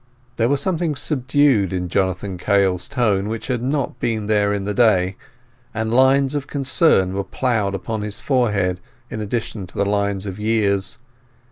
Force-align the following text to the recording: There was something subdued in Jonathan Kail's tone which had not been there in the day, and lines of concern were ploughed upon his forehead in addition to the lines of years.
There 0.37 0.49
was 0.49 0.59
something 0.61 0.95
subdued 0.95 1.71
in 1.71 1.87
Jonathan 1.87 2.39
Kail's 2.39 2.89
tone 2.89 3.27
which 3.29 3.49
had 3.49 3.61
not 3.61 3.99
been 3.99 4.25
there 4.25 4.51
in 4.51 4.63
the 4.63 4.73
day, 4.73 5.15
and 5.75 5.93
lines 5.93 6.33
of 6.33 6.47
concern 6.47 7.13
were 7.13 7.23
ploughed 7.23 7.75
upon 7.75 8.01
his 8.01 8.19
forehead 8.19 8.79
in 9.11 9.21
addition 9.21 9.67
to 9.67 9.77
the 9.77 9.85
lines 9.85 10.25
of 10.25 10.39
years. 10.39 10.97